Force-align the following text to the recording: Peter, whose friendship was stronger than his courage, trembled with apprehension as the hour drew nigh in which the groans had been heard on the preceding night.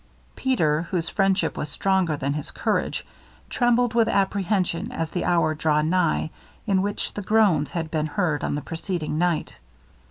Peter, 0.35 0.81
whose 0.89 1.09
friendship 1.09 1.55
was 1.55 1.69
stronger 1.69 2.17
than 2.17 2.33
his 2.33 2.49
courage, 2.49 3.05
trembled 3.51 3.93
with 3.93 4.07
apprehension 4.07 4.91
as 4.91 5.11
the 5.11 5.23
hour 5.23 5.53
drew 5.53 5.83
nigh 5.83 6.31
in 6.65 6.81
which 6.81 7.13
the 7.13 7.21
groans 7.21 7.69
had 7.69 7.91
been 7.91 8.07
heard 8.07 8.43
on 8.43 8.55
the 8.55 8.61
preceding 8.63 9.19
night. 9.19 9.57